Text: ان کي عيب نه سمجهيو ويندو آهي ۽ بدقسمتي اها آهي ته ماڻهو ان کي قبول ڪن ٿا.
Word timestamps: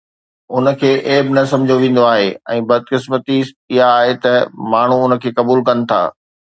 ان 0.59 0.69
کي 0.83 0.89
عيب 1.09 1.29
نه 1.35 1.43
سمجهيو 1.51 1.83
ويندو 1.83 2.07
آهي 2.13 2.25
۽ 2.57 2.65
بدقسمتي 2.73 3.39
اها 3.45 3.93
آهي 4.01 4.19
ته 4.27 4.45
ماڻهو 4.75 5.01
ان 5.11 5.19
کي 5.25 5.39
قبول 5.41 5.67
ڪن 5.71 5.91
ٿا. 5.95 6.01